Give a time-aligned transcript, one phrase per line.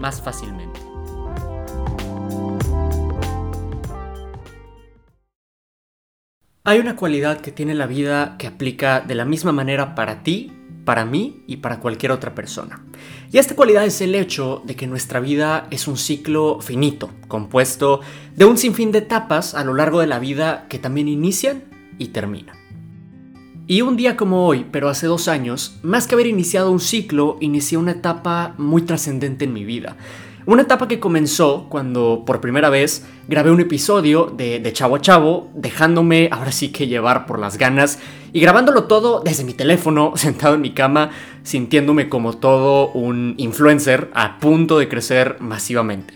[0.00, 0.80] más fácilmente.
[6.62, 10.52] Hay una cualidad que tiene la vida que aplica de la misma manera para ti,
[10.84, 12.84] para mí y para cualquier otra persona.
[13.32, 18.00] Y esta cualidad es el hecho de que nuestra vida es un ciclo finito, compuesto
[18.36, 21.64] de un sinfín de etapas a lo largo de la vida que también inician
[21.98, 22.59] y terminan.
[23.70, 27.36] Y un día como hoy, pero hace dos años, más que haber iniciado un ciclo,
[27.38, 29.96] inicié una etapa muy trascendente en mi vida.
[30.44, 35.50] Una etapa que comenzó cuando por primera vez grabé un episodio de, Chavo a Chavo,
[35.54, 38.00] dejándome ahora sí que llevar por las ganas
[38.32, 41.10] y grabándolo todo desde mi teléfono, sentado en mi cama,
[41.44, 46.14] sintiéndome como todo un influencer a punto de crecer masivamente.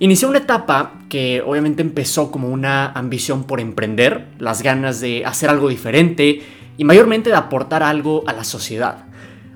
[0.00, 5.48] Inicié una etapa que obviamente empezó como una ambición por emprender, las ganas de hacer
[5.48, 6.42] algo diferente,
[6.76, 9.06] y mayormente de aportar algo a la sociedad.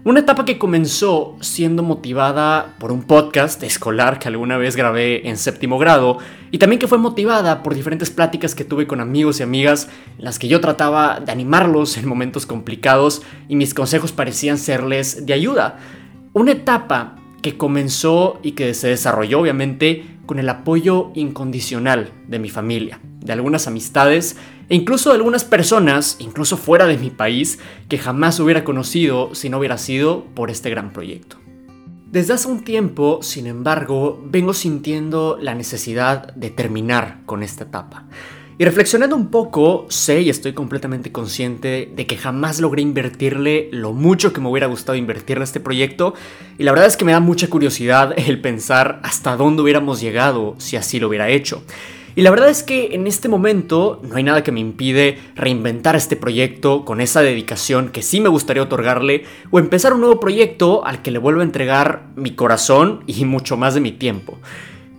[0.06, 5.36] Una etapa que comenzó siendo motivada por un podcast escolar que alguna vez grabé en
[5.36, 6.18] séptimo grado
[6.52, 10.24] y también que fue motivada por diferentes pláticas que tuve con amigos y amigas en
[10.24, 15.32] las que yo trataba de animarlos en momentos complicados y mis consejos parecían serles de
[15.32, 15.80] ayuda.
[16.32, 22.50] Una etapa que comenzó y que se desarrolló obviamente con el apoyo incondicional de mi
[22.50, 24.36] familia, de algunas amistades
[24.68, 29.48] e incluso de algunas personas, incluso fuera de mi país, que jamás hubiera conocido si
[29.48, 31.36] no hubiera sido por este gran proyecto.
[32.10, 38.06] Desde hace un tiempo, sin embargo, vengo sintiendo la necesidad de terminar con esta etapa.
[38.58, 43.92] Y reflexionando un poco, sé y estoy completamente consciente de que jamás logré invertirle lo
[43.92, 46.14] mucho que me hubiera gustado invertirle a este proyecto.
[46.56, 50.54] Y la verdad es que me da mucha curiosidad el pensar hasta dónde hubiéramos llegado
[50.56, 51.62] si así lo hubiera hecho.
[52.14, 55.94] Y la verdad es que en este momento no hay nada que me impide reinventar
[55.94, 60.86] este proyecto con esa dedicación que sí me gustaría otorgarle o empezar un nuevo proyecto
[60.86, 64.38] al que le vuelvo a entregar mi corazón y mucho más de mi tiempo.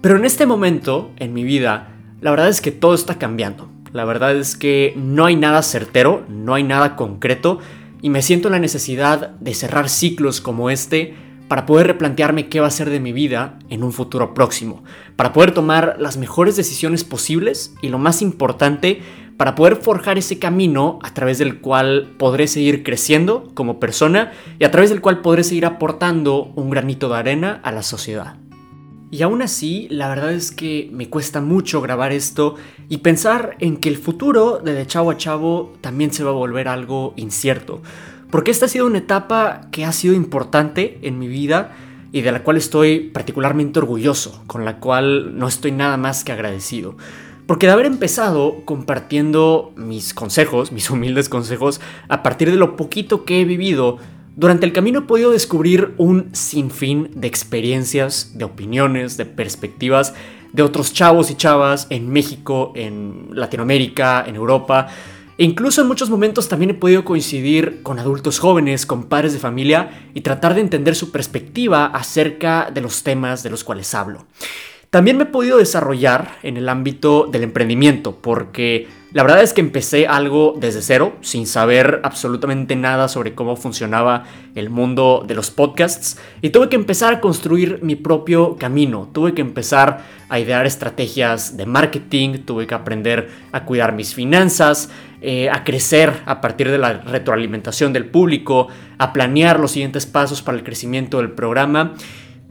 [0.02, 3.70] Pero en este momento, en mi vida, la verdad es que todo está cambiando.
[3.94, 7.60] La verdad es que no hay nada certero, no hay nada concreto
[8.02, 11.16] y me siento la necesidad de cerrar ciclos como este
[11.48, 14.84] para poder replantearme qué va a ser de mi vida en un futuro próximo,
[15.16, 19.02] para poder tomar las mejores decisiones posibles y lo más importante,
[19.38, 24.66] para poder forjar ese camino a través del cual podré seguir creciendo como persona y
[24.66, 28.36] a través del cual podré seguir aportando un granito de arena a la sociedad.
[29.10, 32.56] Y aún así, la verdad es que me cuesta mucho grabar esto
[32.90, 36.68] y pensar en que el futuro de Chavo a Chavo también se va a volver
[36.68, 37.82] algo incierto.
[38.30, 41.74] Porque esta ha sido una etapa que ha sido importante en mi vida
[42.12, 46.34] y de la cual estoy particularmente orgulloso, con la cual no estoy nada más que
[46.34, 46.98] agradecido.
[47.46, 51.80] Porque de haber empezado compartiendo mis consejos, mis humildes consejos,
[52.10, 54.00] a partir de lo poquito que he vivido,
[54.38, 60.14] durante el camino he podido descubrir un sinfín de experiencias, de opiniones, de perspectivas
[60.54, 64.90] de otros chavos y chavas en México, en Latinoamérica, en Europa.
[65.40, 69.40] E incluso en muchos momentos también he podido coincidir con adultos jóvenes, con padres de
[69.40, 74.28] familia y tratar de entender su perspectiva acerca de los temas de los cuales hablo.
[74.92, 79.62] También me he podido desarrollar en el ámbito del emprendimiento porque la verdad es que
[79.62, 85.50] empecé algo desde cero, sin saber absolutamente nada sobre cómo funcionaba el mundo de los
[85.50, 90.68] podcasts, y tuve que empezar a construir mi propio camino, tuve que empezar a idear
[90.68, 96.70] estrategias de marketing, tuve que aprender a cuidar mis finanzas, eh, a crecer a partir
[96.70, 98.68] de la retroalimentación del público,
[99.00, 101.96] a planear los siguientes pasos para el crecimiento del programa.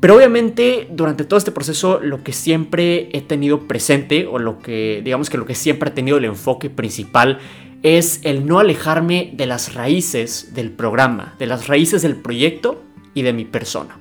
[0.00, 5.00] Pero obviamente durante todo este proceso lo que siempre he tenido presente o lo que
[5.02, 7.38] digamos que lo que siempre ha tenido el enfoque principal
[7.82, 12.82] es el no alejarme de las raíces del programa, de las raíces del proyecto
[13.14, 13.98] y de mi persona.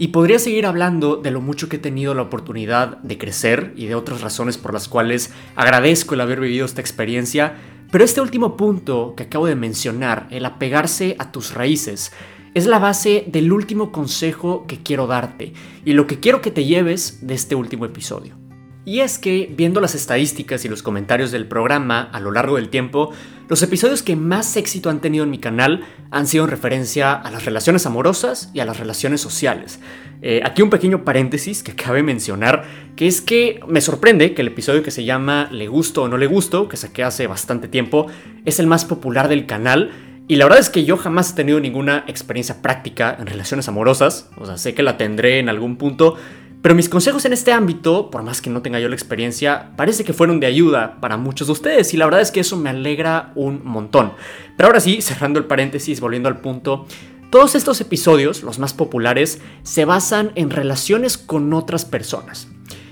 [0.00, 3.86] Y podría seguir hablando de lo mucho que he tenido la oportunidad de crecer y
[3.86, 7.56] de otras razones por las cuales agradezco el haber vivido esta experiencia,
[7.90, 12.12] pero este último punto que acabo de mencionar, el apegarse a tus raíces,
[12.58, 15.52] es la base del último consejo que quiero darte
[15.84, 18.36] y lo que quiero que te lleves de este último episodio.
[18.84, 22.70] Y es que, viendo las estadísticas y los comentarios del programa a lo largo del
[22.70, 23.12] tiempo,
[23.48, 27.30] Los episodios que más éxito han tenido en mi canal han sido en referencia a
[27.30, 29.80] las relaciones amorosas y a las relaciones sociales.
[30.20, 34.48] Eh, aquí un pequeño paréntesis que cabe mencionar, que es que me sorprende que el
[34.48, 38.08] episodio que se llama Le gusto o no le gusto, que saqué hace bastante tiempo,
[38.44, 39.92] es el más popular del canal.
[40.28, 44.28] Y la verdad es que yo jamás he tenido ninguna experiencia práctica en relaciones amorosas,
[44.36, 46.16] o sea, sé que la tendré en algún punto,
[46.60, 50.04] pero mis consejos en este ámbito, por más que no tenga yo la experiencia, parece
[50.04, 52.68] que fueron de ayuda para muchos de ustedes y la verdad es que eso me
[52.68, 54.12] alegra un montón.
[54.56, 56.86] Pero ahora sí, cerrando el paréntesis, volviendo al punto,
[57.30, 62.48] todos estos episodios, los más populares, se basan en relaciones con otras personas.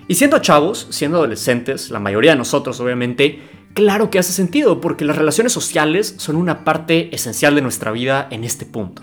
[0.09, 3.43] Y siendo chavos, siendo adolescentes, la mayoría de nosotros obviamente,
[3.77, 8.27] claro que hace sentido porque las relaciones sociales son una parte esencial de nuestra vida
[8.31, 9.03] en este punto.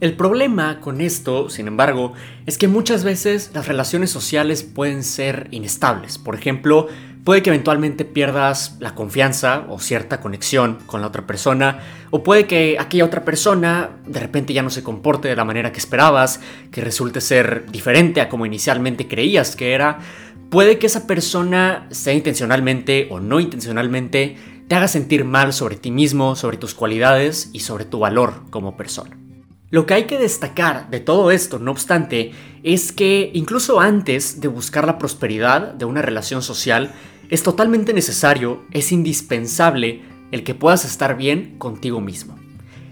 [0.00, 2.14] El problema con esto, sin embargo,
[2.46, 6.16] es que muchas veces las relaciones sociales pueden ser inestables.
[6.16, 6.88] Por ejemplo,
[7.24, 11.80] puede que eventualmente pierdas la confianza o cierta conexión con la otra persona,
[12.10, 15.70] o puede que aquella otra persona de repente ya no se comporte de la manera
[15.70, 16.40] que esperabas,
[16.70, 19.98] que resulte ser diferente a como inicialmente creías que era.
[20.50, 24.36] Puede que esa persona, sea intencionalmente o no intencionalmente,
[24.66, 28.74] te haga sentir mal sobre ti mismo, sobre tus cualidades y sobre tu valor como
[28.74, 29.18] persona.
[29.70, 34.48] Lo que hay que destacar de todo esto, no obstante, es que incluso antes de
[34.48, 36.94] buscar la prosperidad de una relación social,
[37.28, 40.00] es totalmente necesario, es indispensable
[40.32, 42.47] el que puedas estar bien contigo mismo.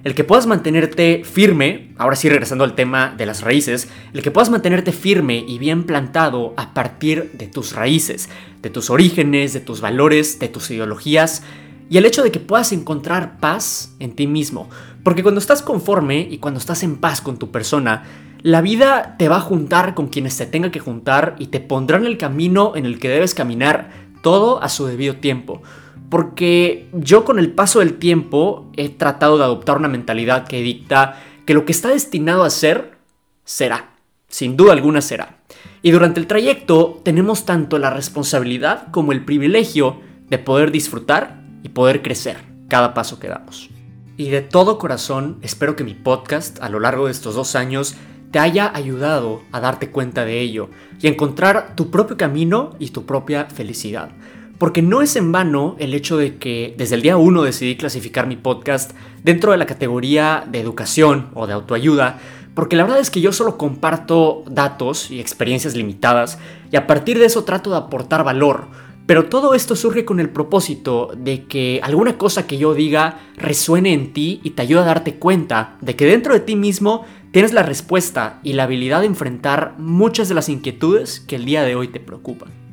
[0.07, 4.31] El que puedas mantenerte firme, ahora sí regresando al tema de las raíces, el que
[4.31, 8.29] puedas mantenerte firme y bien plantado a partir de tus raíces,
[8.63, 11.43] de tus orígenes, de tus valores, de tus ideologías,
[11.91, 14.71] y el hecho de que puedas encontrar paz en ti mismo.
[15.03, 18.05] Porque cuando estás conforme y cuando estás en paz con tu persona,
[18.43, 21.99] la vida te va a juntar con quienes te tenga que juntar y te pondrá
[21.99, 23.91] en el camino en el que debes caminar
[24.23, 25.63] todo a su debido tiempo.
[26.09, 31.21] Porque yo con el paso del tiempo he tratado de adoptar una mentalidad que dicta
[31.45, 32.99] que lo que está destinado a ser,
[33.45, 33.95] será.
[34.29, 35.39] Sin duda alguna será.
[35.83, 41.69] Y durante el trayecto tenemos tanto la responsabilidad como el privilegio de poder disfrutar y
[41.69, 42.39] poder crecer
[42.69, 43.71] cada paso que damos.
[44.17, 47.97] Y de todo corazón espero que mi podcast a lo largo de estos dos años
[48.31, 50.71] te haya ayudado a darte cuenta de ello
[51.01, 54.11] y encontrar tu propio camino y tu propia felicidad.
[54.59, 58.27] Porque no es en vano el hecho de que desde el día 1 decidí clasificar
[58.27, 58.93] mi podcast
[59.23, 62.19] dentro de la categoría de educación o de autoayuda,
[62.55, 66.39] porque la verdad es que yo solo comparto datos y experiencias limitadas
[66.73, 68.69] y a partir de eso trato de aportar valor
[69.07, 73.93] pero todo esto surge con el propósito de que alguna cosa que yo diga resuene
[73.93, 77.53] en ti y te ayude a darte cuenta de que dentro de ti mismo tienes
[77.53, 81.77] la respuesta y la habilidad de enfrentar muchas de las inquietudes que el día de
[81.77, 82.66] hoy te preocupan.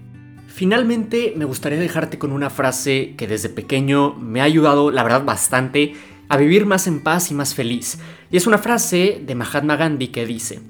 [0.56, 5.26] Finalmente, me gustaría dejarte con una frase que desde pequeño me ha ayudado, la verdad,
[5.26, 5.96] bastante
[6.30, 7.98] a vivir más en paz y más feliz.
[8.30, 10.62] Y es una frase de Mahatma Gandhi que dice,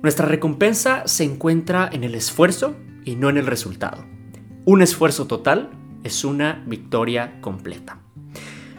[0.00, 4.06] nuestra recompensa se encuentra en el esfuerzo y no en el resultado.
[4.64, 5.70] Un esfuerzo total
[6.04, 7.98] es una victoria completa.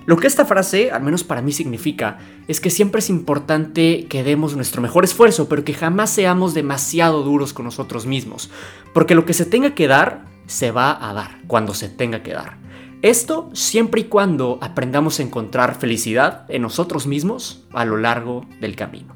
[0.05, 4.23] Lo que esta frase, al menos para mí, significa es que siempre es importante que
[4.23, 8.49] demos nuestro mejor esfuerzo, pero que jamás seamos demasiado duros con nosotros mismos,
[8.93, 12.33] porque lo que se tenga que dar, se va a dar cuando se tenga que
[12.33, 12.57] dar.
[13.01, 18.75] Esto siempre y cuando aprendamos a encontrar felicidad en nosotros mismos a lo largo del
[18.75, 19.15] camino.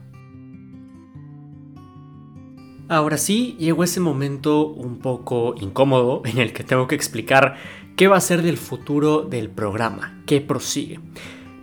[2.89, 7.55] Ahora sí, llegó ese momento un poco incómodo en el que tengo que explicar
[7.95, 10.99] qué va a ser del futuro del programa, qué prosigue.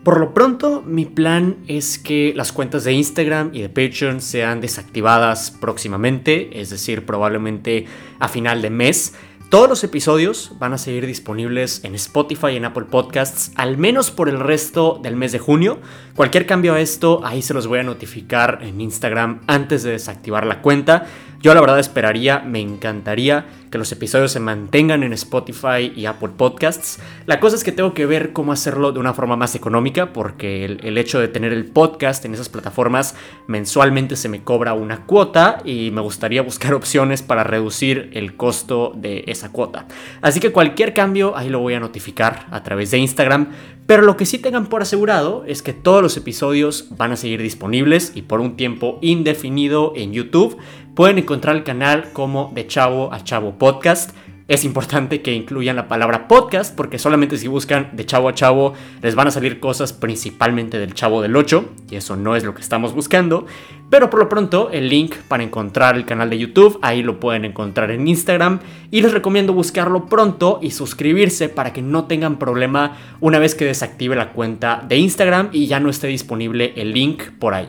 [0.04, 4.60] Por lo pronto, mi plan es que las cuentas de Instagram y de Patreon sean
[4.60, 7.86] desactivadas próximamente, es decir, probablemente
[8.18, 9.14] a final de mes.
[9.50, 14.10] Todos los episodios van a seguir disponibles en Spotify y en Apple Podcasts, al menos
[14.10, 15.78] por el resto del mes de junio.
[16.16, 20.44] Cualquier cambio a esto, ahí se los voy a notificar en Instagram antes de desactivar
[20.44, 21.06] la cuenta.
[21.44, 26.30] Yo la verdad esperaría, me encantaría que los episodios se mantengan en Spotify y Apple
[26.38, 27.00] Podcasts.
[27.26, 30.64] La cosa es que tengo que ver cómo hacerlo de una forma más económica porque
[30.64, 33.14] el, hecho de tener el podcast en esas plataformas
[33.46, 38.94] mensualmente se me cobra una cuota y me gustaría buscar opciones para reducir el costo
[38.96, 39.86] de esa cuota.
[40.22, 43.48] Así que cualquier cambio ahí lo voy a notificar a través de Instagram.
[43.86, 47.42] Pero lo que sí tengan por asegurado es que todos los episodios van a seguir
[47.42, 50.56] disponibles y por un tiempo indefinido en YouTube.
[50.94, 54.12] Pueden encontrar el canal como de Chavo a Chavo Podcast.
[54.46, 58.74] Es importante que incluyan la palabra podcast porque solamente si buscan de chavo a chavo
[59.00, 62.54] les van a salir cosas principalmente del chavo del 8 y eso no es lo
[62.54, 63.46] que estamos buscando.
[63.88, 67.46] Pero por lo pronto el link para encontrar el canal de YouTube ahí lo pueden
[67.46, 68.60] encontrar en Instagram
[68.90, 73.64] y les recomiendo buscarlo pronto y suscribirse para que no tengan problema una vez que
[73.64, 77.68] desactive la cuenta de Instagram y ya no esté disponible el link por ahí.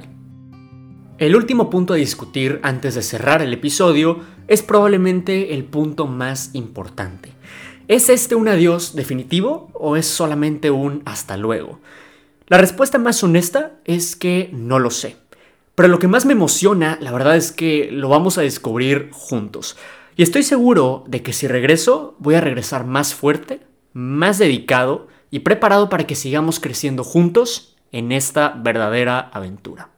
[1.17, 6.51] El último punto a discutir antes de cerrar el episodio es probablemente el punto más
[6.53, 7.31] importante.
[7.87, 11.79] ¿Es este un adiós definitivo o es solamente un hasta luego?
[12.47, 15.17] La respuesta más honesta es que no lo sé.
[15.75, 19.77] Pero lo que más me emociona, la verdad es que lo vamos a descubrir juntos.
[20.15, 23.61] Y estoy seguro de que si regreso, voy a regresar más fuerte,
[23.93, 29.89] más dedicado y preparado para que sigamos creciendo juntos en esta verdadera aventura.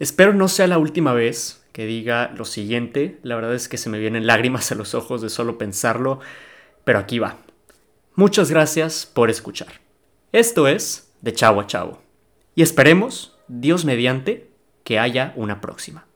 [0.00, 3.18] Espero no sea la última vez que diga lo siguiente.
[3.22, 6.20] La verdad es que se me vienen lágrimas a los ojos de solo pensarlo,
[6.84, 7.38] pero aquí va.
[8.14, 9.80] Muchas gracias por escuchar.
[10.32, 12.02] Esto es De Chavo a Chavo.
[12.54, 14.50] Y esperemos, Dios mediante,
[14.84, 16.06] que haya una próxima.